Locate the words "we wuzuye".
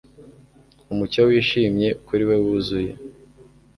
2.29-2.91